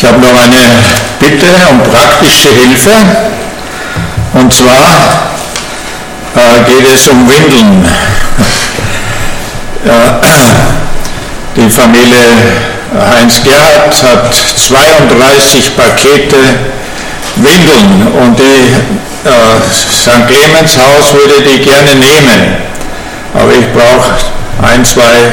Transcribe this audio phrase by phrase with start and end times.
[0.00, 0.56] Ich habe noch eine
[1.18, 2.92] Bitte um praktische Hilfe.
[4.34, 5.32] Und zwar
[6.36, 7.84] äh, geht es um Windeln.
[11.56, 12.20] die Familie
[13.12, 16.36] Heinz Gerhardt hat 32 Pakete
[17.34, 18.70] Windeln und die
[19.28, 19.30] äh,
[19.72, 20.28] St.
[20.28, 22.56] Clemens Haus würde die gerne nehmen.
[23.34, 24.14] Aber ich brauche
[24.62, 25.32] ein, zwei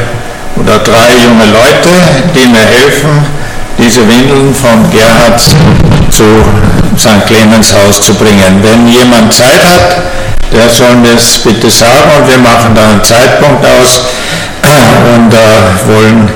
[0.56, 1.90] oder drei junge Leute,
[2.34, 3.35] die mir helfen,
[3.78, 5.42] diese Windeln von Gerhard
[6.10, 6.24] zu
[6.98, 7.26] St.
[7.28, 8.62] Clemens Haus zu bringen.
[8.62, 9.98] Wenn jemand Zeit hat,
[10.52, 14.02] der soll mir es bitte sagen und wir machen da einen Zeitpunkt aus
[15.16, 15.38] und äh,
[15.88, 16.30] wollen,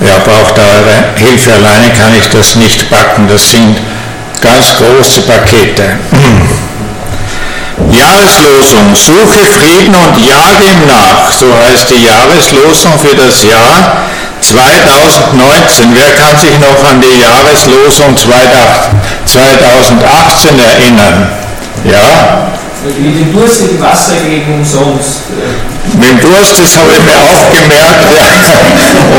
[0.00, 1.52] ja, braucht eure Hilfe.
[1.54, 3.26] Alleine kann ich das nicht backen.
[3.28, 3.76] Das sind
[4.40, 5.98] ganz große Pakete.
[7.90, 14.02] Jahreslosung, suche Frieden und jage ihm nach, so heißt die Jahreslosung für das Jahr
[14.40, 15.94] 2019.
[15.94, 21.28] Wer kann sich noch an die Jahreslosung 2018 erinnern?
[21.84, 22.50] Ja?
[22.82, 25.20] Mit dem durstigen Wasser gegen umsonst.
[25.98, 28.10] Mit dem Durst, das habe ich mir auch gemerkt.
[28.10, 28.24] Ja.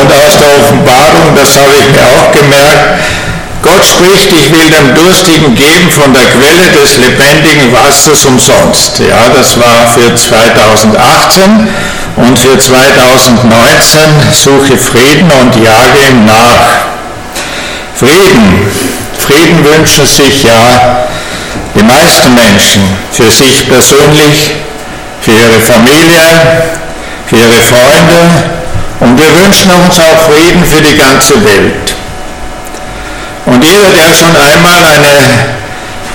[0.01, 3.03] Und aus der Offenbarung, das habe ich mir auch gemerkt.
[3.61, 8.99] Gott spricht, ich will dem Durstigen geben von der Quelle des lebendigen Wassers umsonst.
[8.99, 11.67] Ja, das war für 2018
[12.15, 16.91] und für 2019 suche Frieden und jage ihm nach.
[17.95, 18.65] Frieden,
[19.19, 21.05] Frieden wünschen sich ja
[21.75, 22.81] die meisten Menschen
[23.11, 24.51] für sich persönlich,
[25.21, 26.23] für ihre Familie,
[27.27, 28.55] für ihre Freunde
[29.01, 32.00] und wir wünschen uns auch Frieden für die ganze Welt.
[33.61, 35.61] Jeder, der schon einmal eine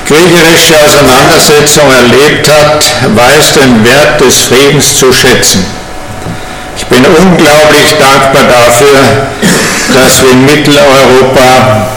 [0.07, 5.65] kriegerische Auseinandersetzung erlebt hat, weiß den Wert des Friedens zu schätzen.
[6.77, 9.29] Ich bin unglaublich dankbar dafür,
[9.95, 11.89] dass wir in Mitteleuropa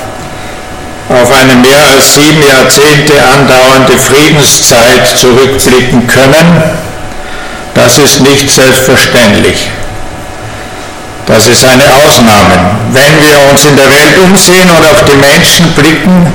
[1.10, 6.64] auf eine mehr als sieben Jahrzehnte andauernde Friedenszeit zurückblicken können.
[7.74, 9.70] Das ist nicht selbstverständlich.
[11.30, 12.56] Das ist eine Ausnahme.
[12.92, 16.26] Wenn wir uns in der Welt umsehen und auf die Menschen blicken,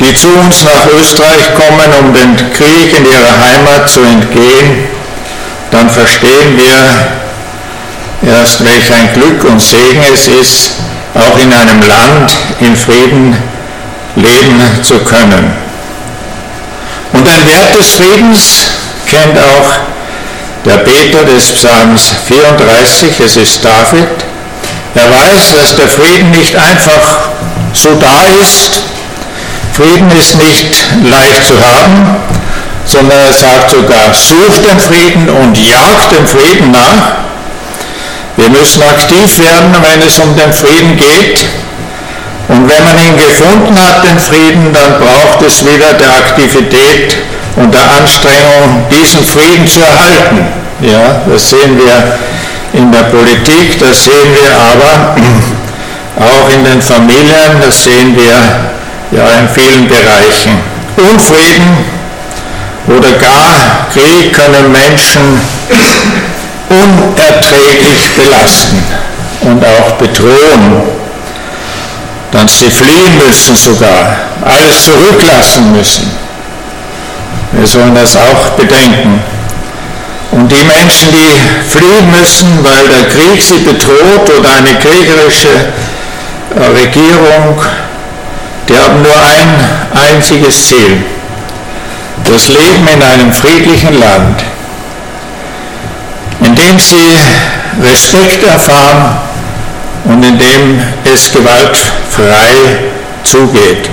[0.00, 4.88] die zu uns nach Österreich kommen, um den Krieg in ihrer Heimat zu entgehen,
[5.70, 10.72] dann verstehen wir erst, welch ein Glück und Segen es ist,
[11.14, 13.36] auch in einem Land in Frieden
[14.16, 15.52] leben zu können.
[17.12, 18.70] Und ein Wert des Friedens
[19.06, 19.95] kennt auch
[20.66, 24.08] der Beter des Psalms 34, es ist David,
[24.94, 27.28] er weiß, dass der Frieden nicht einfach
[27.72, 28.82] so da ist.
[29.72, 30.74] Frieden ist nicht
[31.04, 32.16] leicht zu haben,
[32.84, 37.12] sondern er sagt sogar, sucht den Frieden und jagt dem Frieden nach.
[38.36, 41.46] Wir müssen aktiv werden, wenn es um den Frieden geht.
[42.48, 47.16] Und wenn man ihn gefunden hat, den Frieden, dann braucht es wieder der Aktivität
[47.56, 50.46] und der Anstrengung, diesen Frieden zu erhalten.
[50.80, 52.18] Ja, das sehen wir
[52.78, 55.16] in der Politik, das sehen wir aber
[56.16, 60.60] auch in den Familien, das sehen wir ja in vielen Bereichen.
[60.96, 61.84] Unfrieden
[62.86, 65.40] oder gar Krieg können Menschen
[66.68, 68.82] unerträglich belasten
[69.40, 70.82] und auch bedrohen,
[72.32, 76.25] dass sie fliehen müssen sogar, alles zurücklassen müssen.
[77.66, 79.20] Wir sollen das auch bedenken.
[80.30, 85.48] Und die Menschen, die fliehen müssen, weil der Krieg sie bedroht oder eine kriegerische
[86.54, 87.60] äh, Regierung,
[88.68, 91.02] die haben nur ein einziges Ziel.
[92.22, 94.44] Das Leben in einem friedlichen Land,
[96.44, 97.18] in dem sie
[97.82, 99.16] Respekt erfahren
[100.04, 100.80] und in dem
[101.12, 102.78] es gewaltfrei
[103.24, 103.90] zugeht.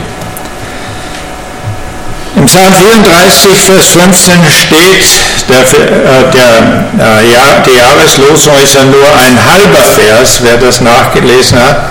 [2.53, 9.39] Psalm 34, Vers 15 steht, der, äh, der, äh, die Jahreslosung ist ja nur ein
[9.43, 11.89] halber Vers, wer das nachgelesen hat.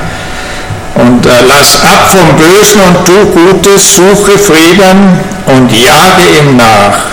[0.94, 7.06] Und äh, lass ab vom Bösen und tu Gutes, suche Frieden und jage ihm nach.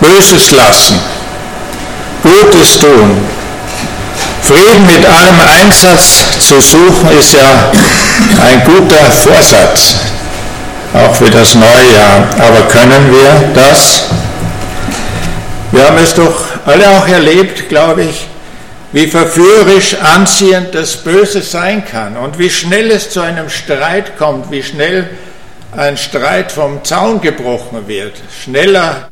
[0.00, 0.98] Böses lassen,
[2.24, 3.20] Gutes tun.
[4.42, 7.70] Frieden mit allem Einsatz zu suchen ist ja
[8.44, 9.94] ein guter Vorsatz,
[10.94, 12.28] auch für das neue Jahr.
[12.38, 14.08] Aber können wir das?
[15.72, 18.26] Wir haben es doch alle auch erlebt, glaube ich,
[18.92, 24.50] wie verführerisch anziehend das Böse sein kann und wie schnell es zu einem Streit kommt,
[24.50, 25.08] wie schnell
[25.76, 28.14] ein Streit vom Zaun gebrochen wird.
[28.42, 29.09] Schneller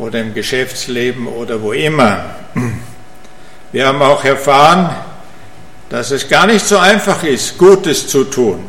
[0.00, 2.24] oder im Geschäftsleben oder wo immer.
[3.72, 4.96] Wir haben auch erfahren,
[5.88, 8.64] dass es gar nicht so einfach ist, Gutes zu tun.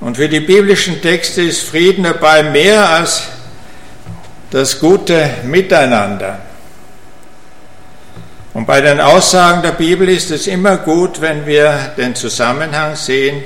[0.00, 3.28] Und für die biblischen Texte ist Frieden dabei mehr als
[4.50, 6.40] das gute Miteinander.
[8.52, 13.42] Und bei den Aussagen der Bibel ist es immer gut, wenn wir den Zusammenhang sehen,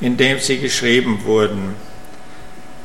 [0.00, 1.74] in dem sie geschrieben wurden.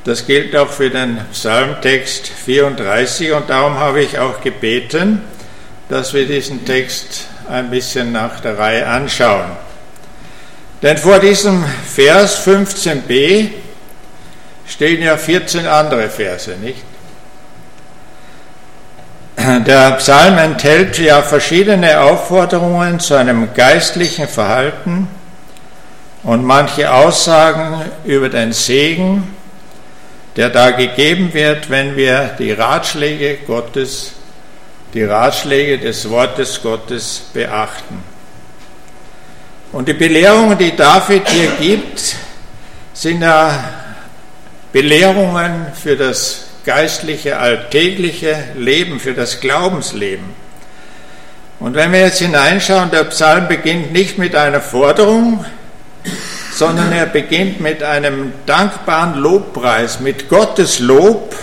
[0.08, 5.22] Das gilt auch für den Psalmtext 34 und darum habe ich auch gebeten,
[5.90, 9.52] dass wir diesen Text ein bisschen nach der Reihe anschauen.
[10.82, 13.50] Denn vor diesem Vers 15b
[14.66, 16.86] stehen ja 14 andere Verse, nicht?
[19.36, 25.10] Der Psalm enthält ja verschiedene Aufforderungen zu einem geistlichen Verhalten
[26.24, 29.36] und manche Aussagen über den Segen,
[30.38, 34.14] der da gegeben wird, wenn wir die Ratschläge Gottes,
[34.94, 38.04] die Ratschläge des Wortes Gottes beachten.
[39.72, 42.16] Und die Belehrungen, die David hier gibt,
[42.94, 43.64] sind ja
[44.72, 50.36] Belehrungen für das geistliche, alltägliche Leben, für das Glaubensleben.
[51.60, 55.44] Und wenn wir jetzt hineinschauen, der Psalm beginnt nicht mit einer Forderung,
[56.58, 61.36] sondern er beginnt mit einem dankbaren Lobpreis, mit Gottes Lob.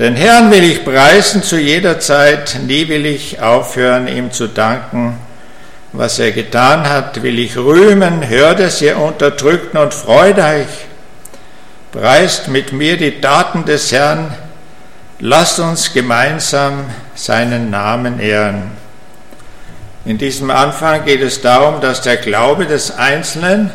[0.00, 5.16] Den Herrn will ich preisen zu jeder Zeit, nie will ich aufhören, ihm zu danken.
[5.92, 10.66] Was er getan hat, will ich rühmen, hört es ihr Unterdrückten und freut euch.
[11.92, 14.34] Preist mit mir die Taten des Herrn,
[15.20, 18.81] lasst uns gemeinsam seinen Namen ehren.
[20.04, 23.70] In diesem Anfang geht es darum, dass der Glaube des Einzelnen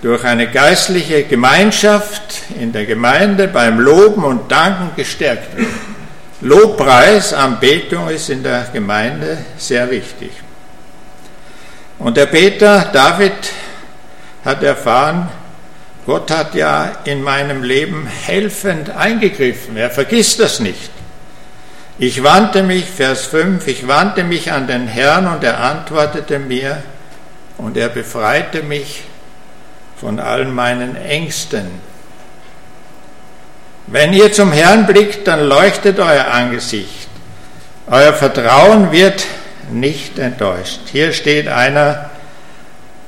[0.00, 5.68] durch eine geistliche Gemeinschaft in der Gemeinde beim Loben und Danken gestärkt wird.
[6.40, 10.30] Lobpreis, Anbetung ist in der Gemeinde sehr wichtig.
[11.98, 13.32] Und der Peter, David,
[14.44, 15.28] hat erfahren,
[16.04, 19.76] Gott hat ja in meinem Leben helfend eingegriffen.
[19.76, 20.90] Er vergisst das nicht.
[22.02, 26.82] Ich wandte mich, Vers 5, ich wandte mich an den Herrn und er antwortete mir
[27.58, 29.04] und er befreite mich
[30.00, 31.70] von allen meinen Ängsten.
[33.86, 37.08] Wenn ihr zum Herrn blickt, dann leuchtet euer Angesicht.
[37.88, 39.24] Euer Vertrauen wird
[39.70, 40.80] nicht enttäuscht.
[40.90, 42.10] Hier steht einer,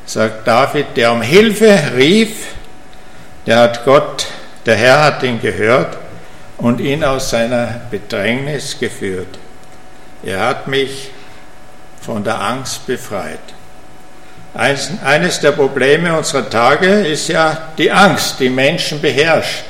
[0.06, 2.30] sagt David, der um Hilfe rief,
[3.44, 4.26] der hat Gott,
[4.66, 5.96] der Herr hat ihn gehört
[6.58, 9.38] und ihn aus seiner Bedrängnis geführt.
[10.22, 11.10] Er hat mich
[12.00, 13.40] von der Angst befreit.
[14.54, 19.64] Eines der Probleme unserer Tage ist ja die Angst, die Menschen beherrscht.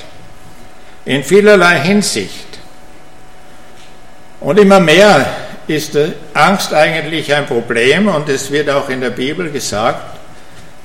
[1.06, 2.58] In vielerlei Hinsicht.
[4.40, 5.26] Und immer mehr
[5.66, 5.96] ist
[6.34, 10.19] Angst eigentlich ein Problem und es wird auch in der Bibel gesagt,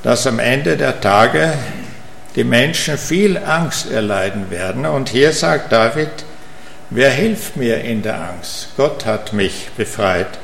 [0.01, 1.53] dass am Ende der Tage
[2.35, 4.85] die Menschen viel Angst erleiden werden.
[4.85, 6.09] Und hier sagt David,
[6.89, 8.69] wer hilft mir in der Angst?
[8.77, 10.39] Gott hat mich befreit.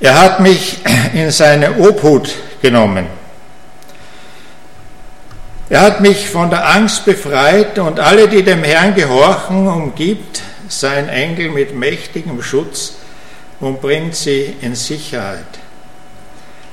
[0.00, 0.78] Er hat mich
[1.14, 2.30] in seine Obhut
[2.62, 3.06] genommen.
[5.68, 11.08] Er hat mich von der Angst befreit und alle, die dem Herrn gehorchen, umgibt sein
[11.08, 12.96] Engel mit mächtigem Schutz
[13.60, 15.46] und bringt sie in Sicherheit.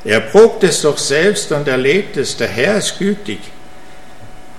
[0.03, 3.39] Er probt es doch selbst und erlebt es, der Herr ist gütig.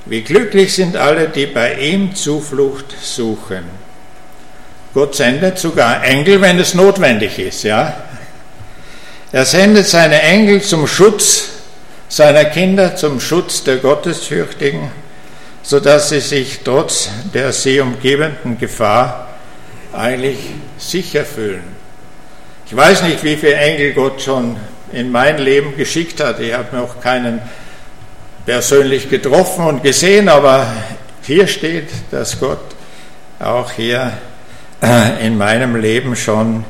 [0.05, 3.65] Wie glücklich sind alle, die bei ihm Zuflucht suchen.
[4.95, 7.97] Gott sendet sogar Engel, wenn es notwendig ist, ja.
[9.31, 11.49] Er sendet seine Engel zum Schutz
[12.09, 14.91] seiner Kinder, zum Schutz der Gottesfürchtigen,
[15.63, 19.29] sodass sie sich trotz der sie umgebenden Gefahr
[19.95, 20.37] eigentlich
[20.77, 21.65] sicher fühlen.
[22.67, 24.59] Ich weiß nicht, wie viele Engel Gott schon
[24.93, 26.39] in mein Leben geschickt hat.
[26.41, 27.41] Ich habe noch keinen
[28.45, 30.67] persönlich getroffen und gesehen, aber
[31.23, 32.59] hier steht, dass Gott
[33.39, 34.13] auch hier
[34.83, 36.65] äh, in meinem Leben schon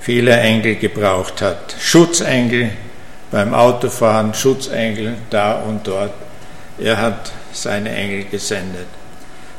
[0.00, 1.74] viele Engel gebraucht hat.
[1.80, 2.70] Schutzengel
[3.30, 6.12] beim Autofahren, Schutzengel da und dort.
[6.78, 8.86] Er hat seine Engel gesendet.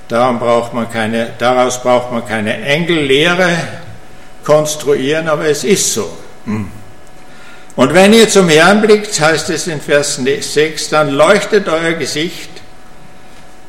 [0.08, 3.50] Darum braucht man keine, daraus braucht man keine Engellehre
[4.44, 6.16] konstruieren, aber es ist so.
[7.76, 12.50] Und wenn ihr zum Herrn blickt, heißt es in Vers 6, dann leuchtet euer Gesicht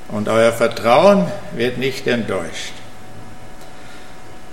[0.09, 2.73] und euer Vertrauen wird nicht enttäuscht.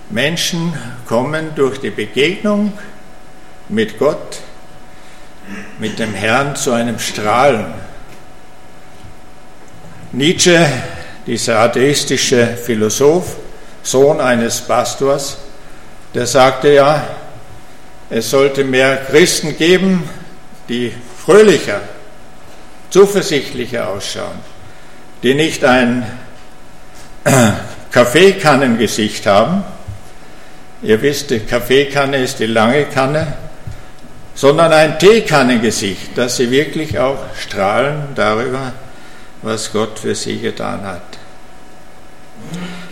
[0.10, 0.74] Menschen
[1.08, 2.74] kommen durch die Begegnung
[3.70, 4.40] mit Gott,
[5.80, 7.74] mit dem Herrn zu einem Strahlen.
[10.12, 10.68] Nietzsche,
[11.28, 13.36] dieser atheistische Philosoph,
[13.84, 15.38] Sohn eines Pastors,
[16.14, 17.08] der sagte ja,
[18.16, 20.08] es sollte mehr Christen geben,
[20.70, 20.94] die
[21.26, 21.82] fröhlicher,
[22.92, 24.38] zuversichtlicher ausschauen,
[25.24, 26.06] die nicht ein
[27.92, 29.64] Kaffeekannengesicht haben.
[30.84, 33.34] Ihr wisst, die Kaffeekanne ist die lange Kanne,
[34.36, 38.74] sondern ein Teekannengesicht, dass sie wirklich auch strahlen darüber,
[39.42, 41.02] was Gott für sie getan hat.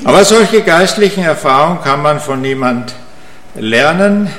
[0.03, 2.95] Aber solche geistlichen Erfahrungen kann man von niemand
[3.53, 4.31] lernen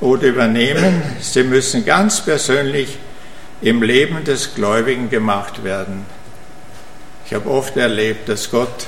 [0.00, 1.02] oder übernehmen.
[1.20, 2.98] Sie müssen ganz persönlich
[3.60, 6.06] im Leben des Gläubigen gemacht werden.
[7.26, 8.86] Ich habe oft erlebt, dass Gott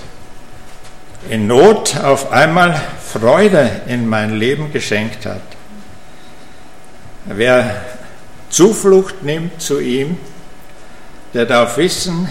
[1.28, 2.81] in Not auf einmal
[3.12, 5.42] Freude in mein Leben geschenkt hat.
[7.26, 7.85] Wer
[8.50, 10.19] Zuflucht nimmt zu ihm,
[11.35, 12.28] der darf wissen,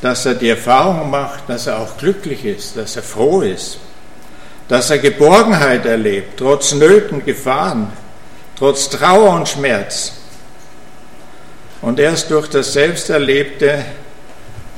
[0.00, 3.78] dass er die Erfahrung macht, dass er auch glücklich ist, dass er froh ist,
[4.70, 7.90] dass er Geborgenheit erlebt, trotz Nöten, Gefahren,
[8.56, 10.12] trotz Trauer und Schmerz.
[11.82, 13.84] Und erst durch das Selbsterlebte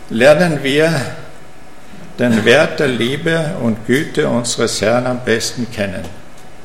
[0.08, 0.98] lernen wir
[2.18, 6.04] den Wert der Liebe und Güte unseres Herrn am besten kennen,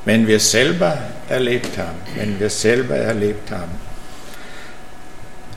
[0.05, 3.86] wenn wir selber erlebt haben, wenn wir selber erlebt haben.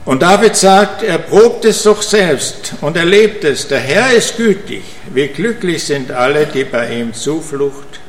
[0.03, 3.67] Und David sagt, er probt es doch selbst und erlebt es.
[3.67, 4.83] Der Herr ist gütig.
[5.13, 7.99] Wie glücklich sind alle, die bei ihm Zuflucht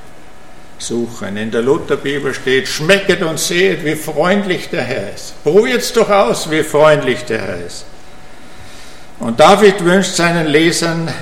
[0.79, 1.37] suchen.
[1.37, 5.43] In der Lutherbibel steht, schmecket und sehet, wie freundlich der Herr ist.
[5.43, 7.85] Probiert es doch aus, wie freundlich der Herr ist.
[9.19, 11.13] Und David wünscht seinen Lesern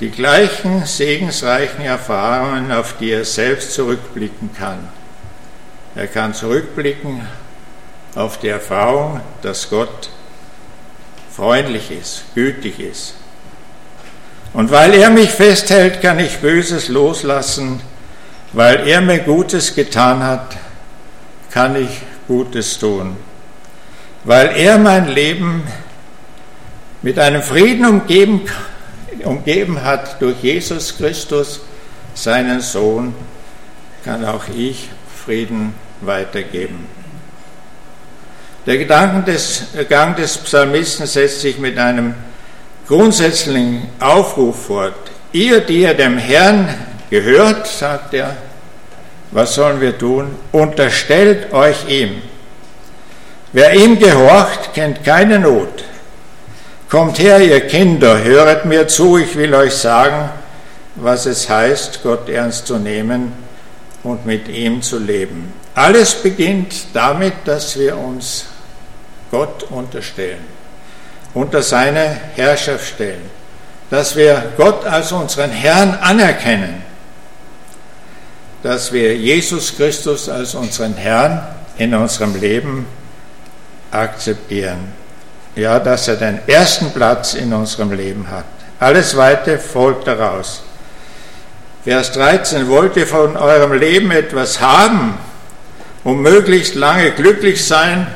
[0.00, 4.88] die gleichen segensreichen Erfahrungen, auf die er selbst zurückblicken kann.
[5.94, 7.20] Er kann zurückblicken
[8.14, 10.10] auf die Erfahrung, dass Gott
[11.30, 13.14] freundlich ist, gütig ist.
[14.52, 17.80] Und weil er mich festhält, kann ich Böses loslassen.
[18.52, 20.56] Weil er mir Gutes getan hat,
[21.50, 23.16] kann ich Gutes tun.
[24.24, 25.62] Weil er mein Leben
[27.00, 28.42] mit einem Frieden umgeben,
[29.24, 31.60] umgeben hat durch Jesus Christus,
[32.14, 33.14] seinen Sohn,
[34.04, 34.90] kann auch ich
[35.24, 36.86] Frieden weitergeben.
[38.66, 42.14] Der Gedanken des, Gang des Psalmisten setzt sich mit einem
[42.86, 44.94] grundsätzlichen Aufruf fort.
[45.32, 46.68] Ihr, die ihr dem Herrn
[47.10, 48.36] gehört, sagt er,
[49.32, 50.36] was sollen wir tun?
[50.52, 52.22] Unterstellt euch ihm.
[53.52, 55.84] Wer ihm gehorcht, kennt keine Not.
[56.88, 60.30] Kommt her, ihr Kinder, höret mir zu, ich will euch sagen,
[60.96, 63.32] was es heißt, Gott ernst zu nehmen
[64.02, 65.52] und mit ihm zu leben.
[65.74, 68.44] Alles beginnt damit, dass wir uns
[69.32, 70.44] Gott unterstellen,
[71.34, 73.28] unter seine Herrschaft stellen,
[73.90, 76.84] dass wir Gott als unseren Herrn anerkennen,
[78.62, 81.44] dass wir Jesus Christus als unseren Herrn
[81.78, 82.86] in unserem Leben
[83.90, 85.02] akzeptieren
[85.54, 88.44] ja, dass er den ersten Platz in unserem Leben hat.
[88.80, 90.62] Alles Weite folgt daraus.
[91.84, 95.18] Vers 13, wollt ihr von eurem Leben etwas haben
[96.04, 98.06] und möglichst lange glücklich sein,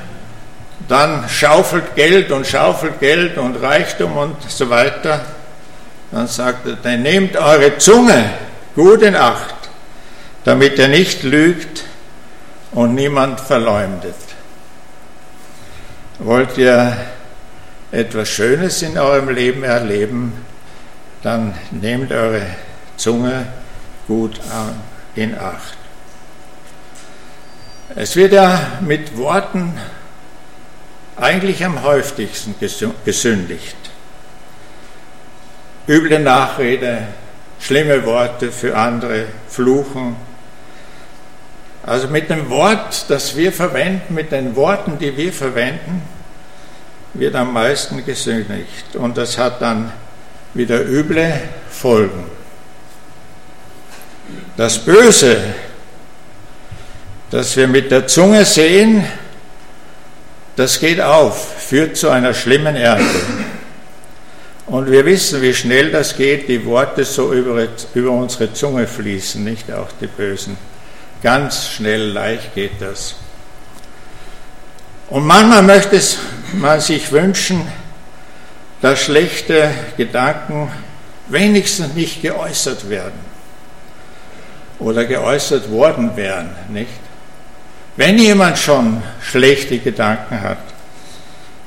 [0.89, 5.21] dann schaufelt Geld und schaufelt Geld und Reichtum und so weiter.
[6.13, 8.31] Dann sagt er, dann nehmt eure Zunge
[8.75, 9.55] gut in Acht,
[10.45, 11.85] damit ihr nicht lügt
[12.73, 14.15] und niemand verleumdet.
[16.19, 16.97] Wollt ihr
[17.91, 20.33] etwas Schönes in eurem Leben erleben,
[21.23, 22.43] dann nehmt eure
[22.97, 23.47] Zunge
[24.07, 24.41] gut
[25.15, 25.77] in Acht.
[27.95, 29.75] Es wird ja mit Worten
[31.17, 32.55] eigentlich am häufigsten
[33.05, 33.77] gesündigt.
[35.89, 37.09] Üble Nachrede,
[37.61, 40.17] schlimme Worte für andere, Fluchen.
[41.85, 46.03] Also mit dem Wort, das wir verwenden, mit den Worten, die wir verwenden,
[47.15, 49.93] wird am meisten gesündigt und das hat dann
[50.53, 52.25] wieder üble Folgen.
[54.57, 55.37] Das Böse,
[57.31, 59.05] das wir mit der Zunge sehen,
[60.57, 63.05] das geht auf, führt zu einer schlimmen Ernte.
[64.67, 69.45] Und wir wissen, wie schnell das geht, die Worte so über, über unsere Zunge fließen,
[69.45, 70.57] nicht auch die Bösen.
[71.23, 73.15] Ganz schnell, leicht geht das.
[75.09, 76.01] Und manchmal möchte
[76.55, 77.67] man sich wünschen,
[78.81, 80.71] dass schlechte Gedanken
[81.29, 83.19] wenigstens nicht geäußert werden
[84.79, 87.06] oder geäußert worden wären, nicht?
[87.97, 90.59] Wenn jemand schon schlechte Gedanken hat,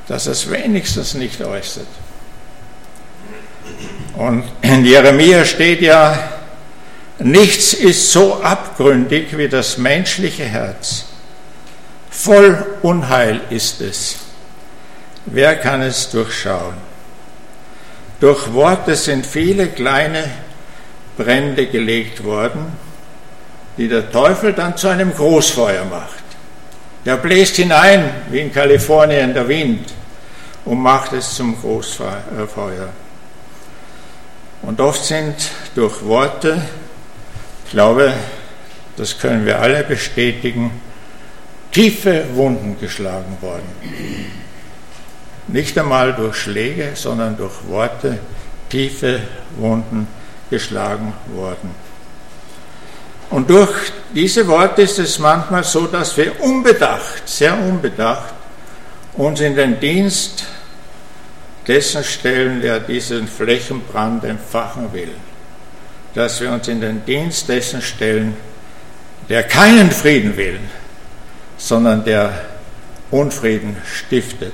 [0.07, 1.87] dass er es wenigstens nicht äußert.
[4.15, 6.31] Und in Jeremia steht ja,
[7.19, 11.05] nichts ist so abgründig wie das menschliche Herz.
[12.09, 14.17] Voll Unheil ist es.
[15.25, 16.73] Wer kann es durchschauen?
[18.19, 20.29] Durch Worte sind viele kleine
[21.17, 22.73] Brände gelegt worden,
[23.79, 26.21] die der Teufel dann zu einem Großfeuer macht.
[27.05, 29.93] Der bläst hinein, wie in Kalifornien der Wind,
[30.65, 32.89] und macht es zum Großfeuer.
[34.63, 35.33] Und oft sind
[35.75, 36.61] durch Worte,
[37.65, 38.11] ich glaube,
[38.97, 40.71] das können wir alle bestätigen,
[41.71, 43.69] tiefe Wunden geschlagen worden.
[45.47, 48.19] Nicht einmal durch Schläge, sondern durch Worte
[48.67, 49.21] tiefe
[49.55, 50.05] Wunden
[50.49, 51.88] geschlagen worden.
[53.29, 58.33] Und durch diese Worte ist es manchmal so, dass wir unbedacht, sehr unbedacht,
[59.13, 60.45] uns in den Dienst
[61.67, 65.11] dessen stellen, der diesen Flächenbrand entfachen will.
[66.15, 68.35] Dass wir uns in den Dienst dessen stellen,
[69.29, 70.59] der keinen Frieden will,
[71.57, 72.45] sondern der
[73.11, 74.53] Unfrieden stiftet.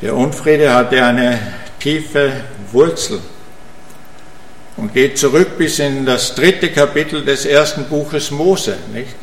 [0.00, 1.38] Der Unfriede hatte eine
[1.78, 2.32] tiefe
[2.72, 3.20] Wurzel
[4.76, 9.14] und geht zurück bis in das dritte Kapitel des ersten Buches Mose, nicht?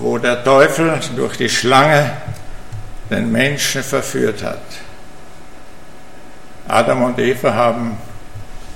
[0.00, 2.16] wo der Teufel durch die Schlange
[3.08, 4.62] den Menschen verführt hat.
[6.66, 7.96] Adam und Eva haben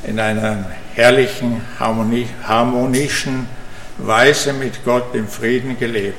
[0.05, 3.49] in einer herrlichen, harmonischen
[3.99, 6.17] Weise mit Gott im Frieden gelebt.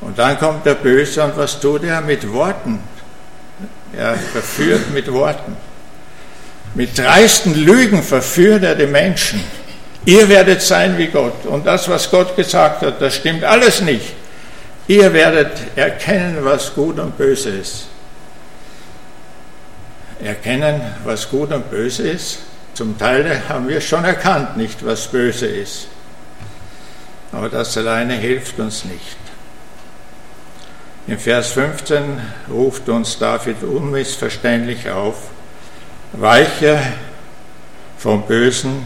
[0.00, 2.00] Und dann kommt der Böse und was tut er?
[2.00, 2.78] Mit Worten
[3.96, 5.56] er verführt mit Worten.
[6.74, 9.42] Mit dreisten Lügen verführt er die Menschen.
[10.04, 11.44] Ihr werdet sein wie Gott.
[11.44, 14.14] Und das, was Gott gesagt hat, das stimmt alles nicht.
[14.88, 17.86] Ihr werdet erkennen, was gut und böse ist.
[20.22, 22.38] Erkennen, was gut und böse ist.
[22.74, 25.88] Zum Teil haben wir schon erkannt, nicht was böse ist.
[27.30, 29.16] Aber das alleine hilft uns nicht.
[31.06, 35.31] Im Vers 15 ruft uns David unmissverständlich auf,
[36.12, 36.78] weiche
[37.98, 38.84] vom Bösen,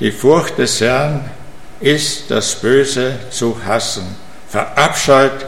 [0.00, 1.24] die Furcht des Herrn
[1.80, 4.16] ist das Böse zu hassen.
[4.48, 5.46] Verabscheut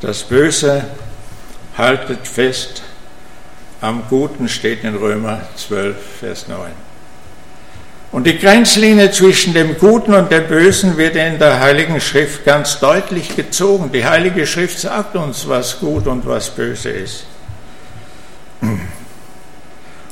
[0.00, 0.84] das Böse,
[1.76, 2.82] haltet fest,
[3.80, 6.70] am Guten steht in Römer 12, Vers 9.
[8.12, 12.80] Und die Grenzlinie zwischen dem Guten und dem Bösen wird in der Heiligen Schrift ganz
[12.80, 13.92] deutlich gezogen.
[13.92, 17.24] Die Heilige Schrift sagt uns, was gut und was böse ist.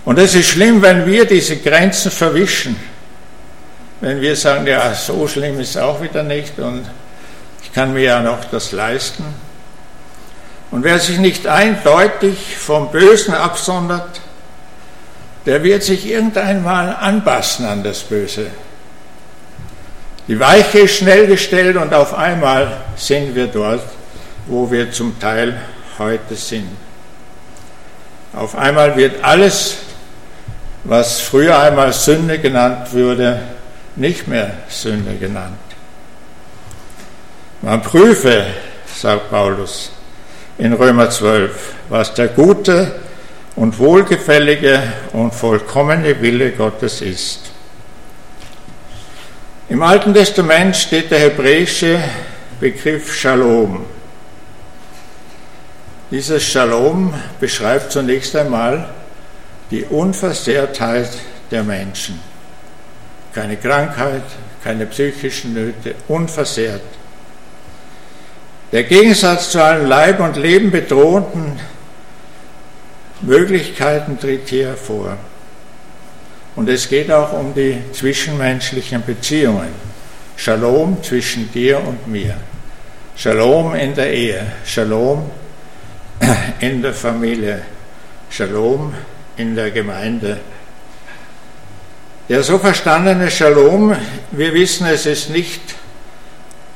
[0.05, 2.77] Und es ist schlimm, wenn wir diese Grenzen verwischen.
[4.01, 6.85] Wenn wir sagen, ja, so schlimm ist es auch wieder nicht und
[7.63, 9.25] ich kann mir ja noch das leisten.
[10.71, 14.21] Und wer sich nicht eindeutig vom Bösen absondert,
[15.47, 18.47] der wird sich irgendeinmal anpassen an das Böse.
[20.29, 23.83] Die Weiche ist schnell gestellt und auf einmal sind wir dort,
[24.47, 25.59] wo wir zum Teil
[25.99, 26.69] heute sind.
[28.35, 29.79] Auf einmal wird alles,
[30.89, 33.43] was früher einmal Sünde genannt wurde,
[33.97, 35.59] nicht mehr Sünde genannt.
[37.61, 38.47] Man prüfe,
[38.87, 39.93] sagt Paulus
[40.57, 43.01] in Römer 12, was der gute
[43.55, 47.51] und wohlgefällige und vollkommene Wille Gottes ist.
[49.69, 51.99] Im Alten Testament steht der hebräische
[52.59, 53.85] Begriff Shalom.
[56.11, 58.89] Dieses Shalom beschreibt zunächst einmal
[59.71, 61.11] die Unversehrtheit
[61.51, 62.21] der Menschen.
[63.35, 64.23] Keine Krankheit,
[64.65, 66.83] keine psychischen Nöte, unversehrt.
[68.73, 71.59] Der Gegensatz zu allen Leib und Leben bedrohten
[73.21, 75.17] Möglichkeiten tritt hier vor.
[76.57, 79.73] Und es geht auch um die zwischenmenschlichen Beziehungen.
[80.37, 82.35] Shalom zwischen dir und mir.
[83.17, 84.47] Shalom in der Ehe.
[84.65, 85.31] Shalom
[86.61, 87.63] in der Familie.
[88.31, 88.93] Shalom
[89.39, 90.39] in der Gemeinde.
[92.29, 93.97] Der so verstandene Shalom,
[94.33, 95.61] wir wissen, es ist nicht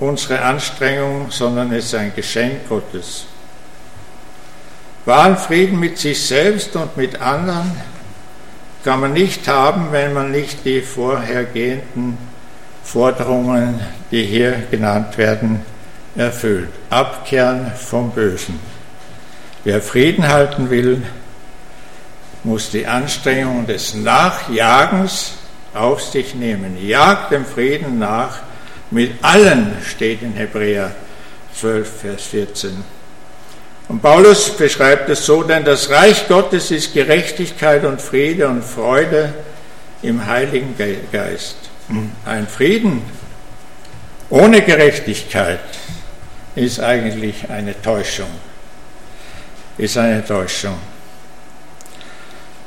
[0.01, 3.27] unsere Anstrengung, sondern es ist ein Geschenk Gottes.
[5.05, 7.72] Wahren Frieden mit sich selbst und mit anderen
[8.85, 12.16] kann man nicht haben, wenn man nicht die vorhergehenden
[12.85, 15.61] Forderungen, die hier genannt werden,
[16.16, 16.68] erfüllt.
[16.90, 18.59] Abkehren vom Bösen.
[19.64, 21.03] Wer Frieden halten will,
[22.44, 25.33] muss die Anstrengung des Nachjagens
[25.74, 26.76] auf sich nehmen.
[26.85, 28.40] Jagt dem Frieden nach.
[28.90, 30.94] Mit allen steht in Hebräer
[31.59, 32.85] 12, Vers 14.
[33.88, 39.33] Und Paulus beschreibt es so, denn das Reich Gottes ist Gerechtigkeit und Friede und Freude
[40.02, 40.74] im Heiligen
[41.11, 41.57] Geist.
[42.24, 43.02] Ein Frieden
[44.31, 45.61] ohne Gerechtigkeit
[46.55, 48.31] ist eigentlich eine Täuschung.
[49.78, 50.76] Ist eine Täuschung.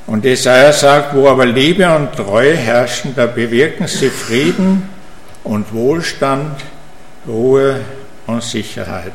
[0.08, 4.88] Und Jesaja sagt, wo aber Liebe und Treue herrschen, da bewirken sie Frieden
[5.44, 6.62] und Wohlstand,
[7.28, 7.82] Ruhe
[8.28, 9.14] und Sicherheit.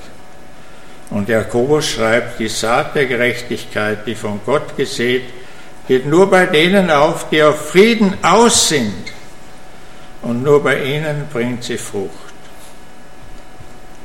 [1.11, 5.25] Und Jakobus schreibt, die Saat der Gerechtigkeit, die von Gott gesät,
[5.87, 9.13] geht nur bei denen auf, die auf Frieden aus sind.
[10.23, 12.11] Und nur bei ihnen bringt sie Frucht.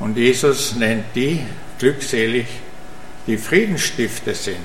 [0.00, 1.40] Und Jesus nennt die
[1.78, 2.46] glückselig,
[3.26, 4.56] die Friedensstifter sind,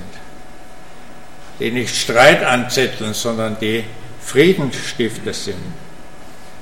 [1.62, 3.84] die nicht Streit anzetteln, sondern die
[4.20, 5.62] Friedensstifter sind.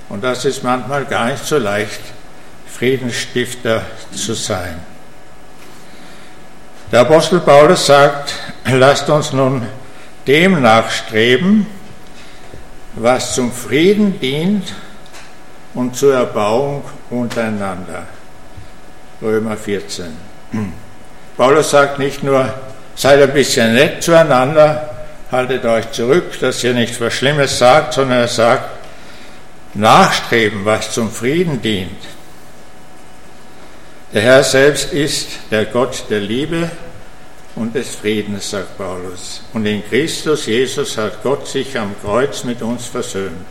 [0.09, 2.01] Und das ist manchmal gar nicht so leicht,
[2.67, 4.77] Friedensstifter zu sein.
[6.91, 8.33] Der Apostel Paulus sagt,
[8.65, 9.65] lasst uns nun
[10.27, 11.65] dem nachstreben,
[12.95, 14.73] was zum Frieden dient
[15.75, 18.03] und zur Erbauung untereinander.
[19.21, 20.07] Römer 14.
[21.38, 22.53] Paulus sagt nicht nur,
[22.95, 24.88] seid ein bisschen nett zueinander,
[25.31, 28.69] haltet euch zurück, dass ihr nicht was Schlimmes sagt, sondern er sagt,
[29.73, 32.01] nachstreben, was zum Frieden dient.
[34.13, 36.71] Der Herr selbst ist der Gott der Liebe
[37.55, 39.41] und des Friedens, sagt Paulus.
[39.53, 43.45] Und in Christus Jesus hat Gott sich am Kreuz mit uns versöhnt.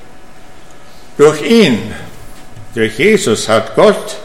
[1.17, 1.95] Durch ihn,
[2.75, 4.17] durch Jesus hat Gott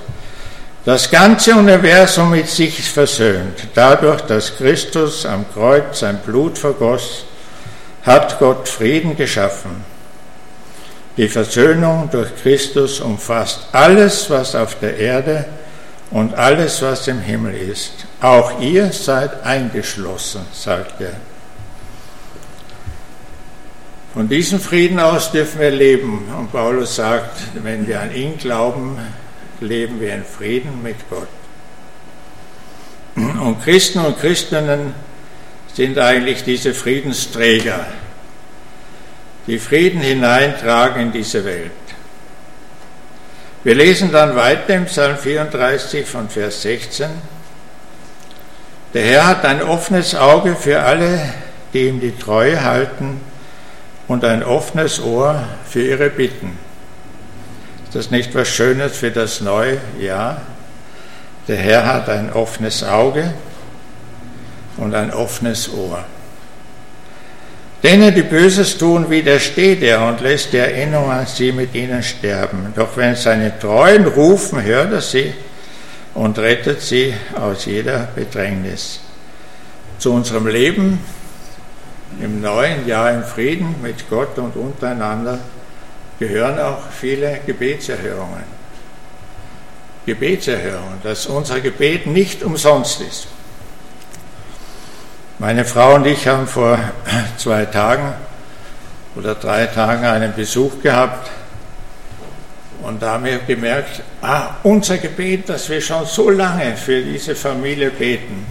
[0.85, 3.67] das ganze Universum mit sich versöhnt.
[3.75, 7.25] Dadurch, dass Christus am Kreuz sein Blut vergoss,
[8.03, 9.83] hat Gott Frieden geschaffen.
[11.17, 15.45] Die Versöhnung durch Christus umfasst alles, was auf der Erde
[16.11, 18.05] und alles, was im Himmel ist.
[18.21, 21.13] Auch ihr seid eingeschlossen, sagt er.
[24.13, 26.27] Von diesem Frieden aus dürfen wir leben.
[26.37, 28.99] Und Paulus sagt, wenn wir an ihn glauben,
[29.59, 31.27] leben wir in Frieden mit Gott.
[33.15, 34.93] Und Christen und Christinnen
[35.73, 37.85] sind eigentlich diese Friedensträger,
[39.47, 41.71] die Frieden hineintragen in diese Welt.
[43.63, 47.09] Wir lesen dann weiter im Psalm 34 von Vers 16.
[48.93, 51.33] Der Herr hat ein offenes Auge für alle,
[51.73, 53.21] die ihm die Treue halten,
[54.07, 56.57] und ein offenes Ohr für ihre Bitten.
[57.85, 60.41] Ist das nicht was Schönes für das neue Jahr?
[61.47, 63.33] Der Herr hat ein offenes Auge
[64.77, 66.03] und ein offenes Ohr.
[67.83, 72.73] Denen, die Böses tun, widersteht er und lässt die Erinnerung an sie mit ihnen sterben.
[72.75, 75.33] Doch wenn seine Treuen rufen, hört er sie
[76.13, 79.01] und rettet sie aus jeder Bedrängnis.
[79.99, 80.99] Zu unserem Leben
[82.21, 85.39] im neuen Jahr im Frieden mit Gott und untereinander
[86.19, 88.43] gehören auch viele Gebetserhörungen.
[90.05, 93.27] Gebetserhörungen, dass unser Gebet nicht umsonst ist.
[95.43, 96.79] Meine Frau und ich haben vor
[97.37, 98.13] zwei Tagen
[99.13, 101.29] oder drei Tagen einen Besuch gehabt
[102.81, 107.35] und da haben wir gemerkt, ah, unser Gebet, das wir schon so lange für diese
[107.35, 108.45] Familie beten,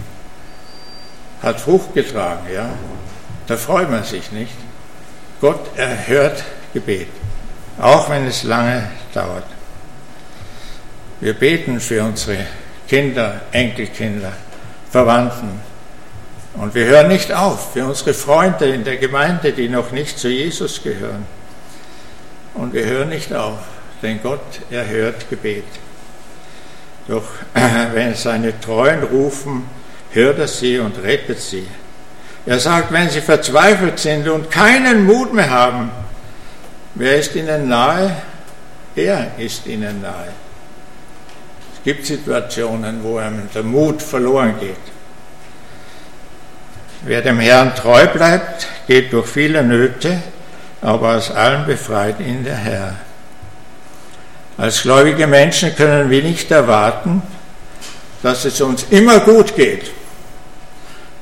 [1.41, 2.45] hat Frucht getragen.
[2.53, 2.69] Ja?
[3.47, 4.53] Da freut man sich nicht.
[5.41, 6.43] Gott erhört
[6.75, 7.07] Gebet,
[7.81, 9.47] auch wenn es lange dauert.
[11.21, 12.37] Wir beten für unsere
[12.87, 14.33] Kinder, Enkelkinder,
[14.91, 15.72] Verwandten,
[16.55, 20.29] und wir hören nicht auf für unsere Freunde in der Gemeinde, die noch nicht zu
[20.29, 21.25] Jesus gehören.
[22.53, 23.57] Und wir hören nicht auf,
[24.01, 25.63] denn Gott erhört Gebet.
[27.07, 27.23] Doch
[27.93, 29.67] wenn seine Treuen rufen,
[30.11, 31.67] hört er sie und rettet sie.
[32.45, 35.89] Er sagt, wenn sie verzweifelt sind und keinen Mut mehr haben,
[36.93, 38.15] wer ist ihnen nahe?
[38.95, 40.27] Er ist ihnen nahe.
[41.75, 44.75] Es gibt Situationen, wo einem der Mut verloren geht.
[47.05, 50.21] Wer dem Herrn treu bleibt, geht durch viele Nöte,
[50.81, 52.95] aber aus allem befreit ihn der Herr.
[54.57, 57.21] Als gläubige Menschen können wir nicht erwarten,
[58.21, 59.91] dass es uns immer gut geht,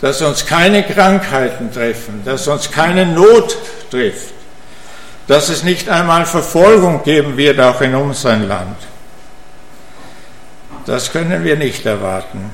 [0.02, 3.58] dass uns keine Krankheiten treffen, dass uns keine Not
[3.90, 4.34] trifft,
[5.28, 8.78] dass es nicht einmal Verfolgung geben wird, auch in unserem Land.
[10.86, 12.52] Das können wir nicht erwarten.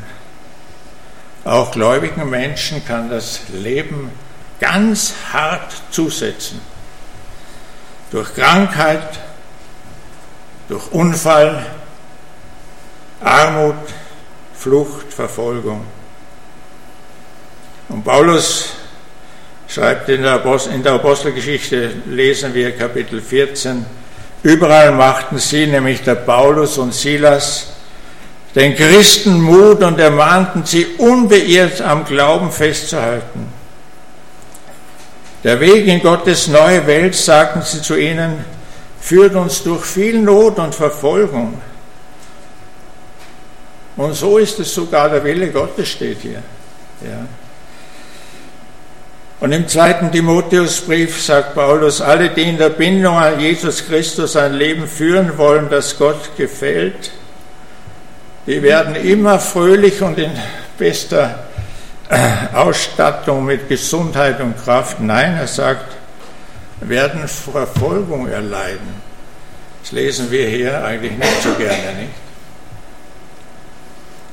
[1.48, 4.12] Auch gläubigen Menschen kann das Leben
[4.60, 6.60] ganz hart zusetzen.
[8.12, 9.18] Durch Krankheit,
[10.68, 11.66] durch Unfall,
[13.22, 13.76] Armut,
[14.56, 15.86] Flucht, Verfolgung.
[17.88, 18.74] Und Paulus
[19.70, 23.86] schreibt in der, Apostelgeschichte, lesen wir Kapitel 14,
[24.44, 27.77] überall machten sie, nämlich der Paulus und Silas,
[28.56, 33.48] den Christen Mut und ermahnten sie unbeirrt am Glauben festzuhalten.
[35.44, 38.44] Der Weg in Gottes neue Welt, sagten sie zu ihnen,
[39.00, 41.62] führt uns durch viel Not und Verfolgung.
[43.96, 46.44] Und so ist es sogar der Wille Gottes, steht hier.
[47.02, 47.26] Ja.
[49.40, 54.54] Und im zweiten Timotheusbrief sagt Paulus, alle, die in der Bindung an Jesus Christus ein
[54.54, 57.12] Leben führen wollen, das Gott gefällt,
[58.48, 60.32] die werden immer fröhlich und in
[60.78, 61.48] bester
[62.54, 65.00] Ausstattung mit Gesundheit und Kraft.
[65.02, 65.96] Nein, er sagt,
[66.80, 69.02] werden Verfolgung erleiden.
[69.82, 72.14] Das lesen wir hier eigentlich nicht so gerne, nicht?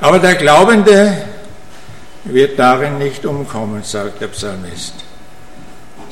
[0.00, 1.16] Aber der Glaubende
[2.24, 4.94] wird darin nicht umkommen, sagt der Psalmist.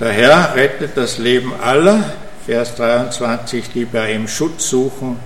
[0.00, 2.02] Der Herr rettet das Leben aller,
[2.46, 5.18] Vers 23, die bei ihm Schutz suchen.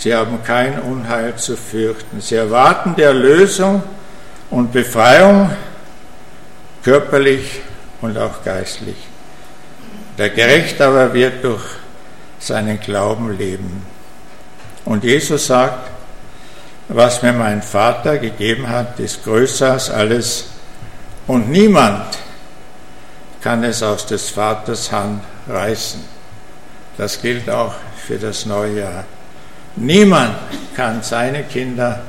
[0.00, 2.22] Sie haben kein Unheil zu fürchten.
[2.22, 3.82] Sie erwarten die Erlösung
[4.48, 5.50] und Befreiung,
[6.82, 7.60] körperlich
[8.00, 8.96] und auch geistlich.
[10.16, 11.62] Der Gerechte aber wird durch
[12.38, 13.82] seinen Glauben leben.
[14.86, 15.90] Und Jesus sagt,
[16.88, 20.46] was mir mein Vater gegeben hat, ist größer als alles
[21.26, 22.06] und niemand
[23.42, 26.00] kann es aus des Vaters Hand reißen.
[26.96, 29.04] Das gilt auch für das neue Jahr.
[29.80, 30.36] Niemand
[30.76, 32.02] kann seine Kinder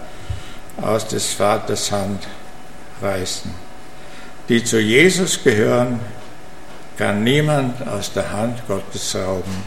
[0.81, 2.27] aus des Vaters Hand
[3.01, 3.49] reißen.
[4.49, 6.01] Die zu Jesus gehören,
[6.97, 9.63] kann niemand aus der Hand Gottes rauben.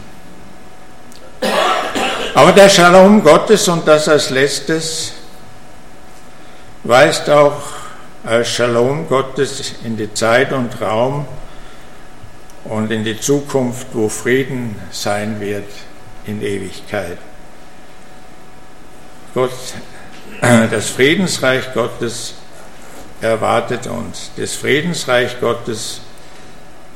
[2.35, 5.13] Aber der Shalom Gottes und das als letztes
[6.83, 7.59] weist auch
[8.23, 11.25] als Shalom Gottes in die Zeit und Raum
[12.65, 15.69] und in die Zukunft, wo Frieden sein wird
[16.27, 17.17] in Ewigkeit.
[19.35, 19.51] Gott,
[20.39, 22.35] das Friedensreich Gottes
[23.19, 24.31] erwartet uns.
[24.37, 25.99] Das Friedensreich Gottes,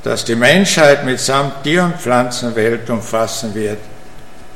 [0.03, 3.79] das die Menschheit mitsamt Tier- und Pflanzenwelt umfassen wird,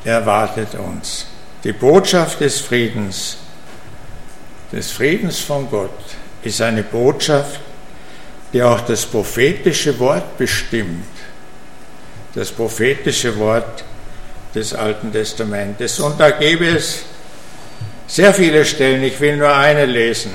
[0.06, 1.26] erwartet uns.
[1.66, 3.36] Die Botschaft des Friedens,
[4.72, 6.00] des Friedens von Gott,
[6.42, 7.60] ist eine Botschaft,
[8.54, 11.04] die auch das prophetische Wort bestimmt.
[12.34, 13.84] Das prophetische Wort
[14.56, 16.00] des Alten Testamentes.
[16.00, 17.04] Und da gäbe es
[18.14, 20.34] sehr viele Stellen, ich will nur eine lesen.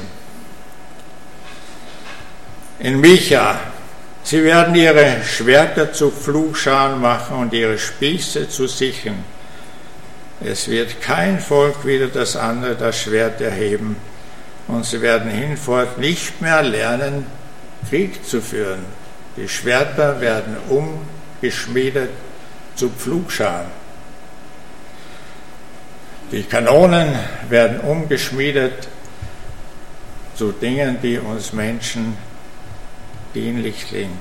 [2.81, 3.61] In Micha,
[4.25, 9.23] sie werden ihre Schwerter zu Pflugscharen machen und ihre Spieße zu Sichen.
[10.45, 13.95] Es wird kein Volk wieder das andere das Schwert erheben
[14.67, 17.27] und sie werden hinfort nicht mehr lernen,
[17.89, 18.85] Krieg zu führen.
[19.37, 22.11] Die Schwerter werden umgeschmiedet
[22.75, 23.69] zu Pflugscharen.
[26.31, 27.15] Die Kanonen
[27.49, 28.89] werden umgeschmiedet
[30.35, 32.17] zu Dingen, die uns Menschen
[33.35, 34.19] dienlich sind.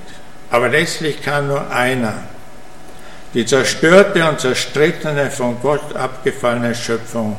[0.50, 2.24] Aber letztlich kann nur einer
[3.34, 7.38] die zerstörte und zerstrittene, von Gott abgefallene Schöpfung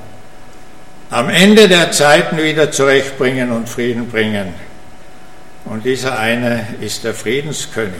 [1.11, 4.53] am Ende der Zeiten wieder zurechtbringen und Frieden bringen.
[5.65, 7.95] Und dieser eine ist der Friedenskönig,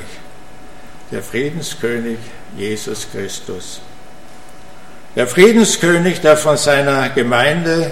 [1.11, 2.19] der Friedenskönig
[2.57, 3.81] Jesus Christus.
[5.19, 7.91] Der Friedenskönig, der von seiner Gemeinde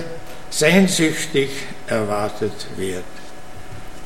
[0.48, 1.50] sehnsüchtig
[1.88, 3.02] erwartet wird.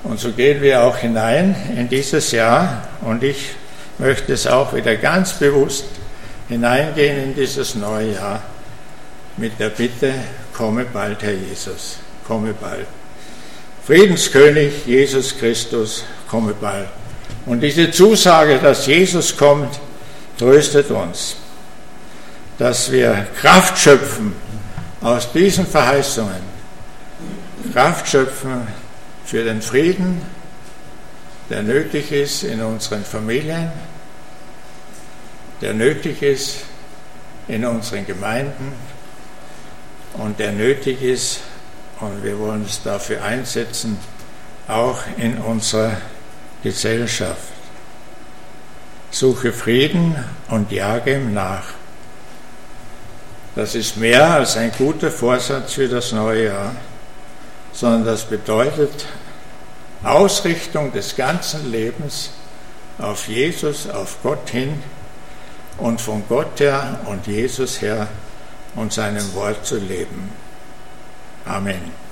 [0.04, 3.50] Und so gehen wir auch hinein in dieses Jahr und ich
[3.98, 5.84] möchte es auch wieder ganz bewusst
[6.48, 8.42] hineingehen in dieses neue Jahr
[9.36, 10.14] mit der Bitte,
[10.54, 12.86] komme bald, Herr Jesus, komme bald.
[13.86, 16.88] Friedenskönig Jesus Christus, komme bald.
[17.44, 19.78] Und diese Zusage, dass Jesus kommt,
[20.38, 21.36] tröstet uns,
[22.60, 24.34] dass wir Kraft schöpfen
[25.00, 26.42] aus diesen Verheißungen,
[27.72, 28.68] Kraft schöpfen
[29.24, 30.20] für den Frieden,
[31.48, 33.72] der nötig ist in unseren Familien,
[35.62, 36.64] der nötig ist
[37.48, 38.74] in unseren Gemeinden
[40.12, 41.40] und der nötig ist,
[42.00, 43.96] und wir wollen uns dafür einsetzen,
[44.68, 45.96] auch in unserer
[46.62, 47.40] Gesellschaft.
[49.10, 50.14] Suche Frieden
[50.50, 51.79] und jage ihm nach.
[53.54, 56.74] Das ist mehr als ein guter Vorsatz für das neue Jahr,
[57.72, 59.06] sondern das bedeutet
[60.04, 62.30] Ausrichtung des ganzen Lebens
[62.98, 64.82] auf Jesus, auf Gott hin
[65.78, 68.08] und von Gott her und Jesus her
[68.76, 70.32] und seinem Wort zu leben.
[71.44, 72.09] Amen.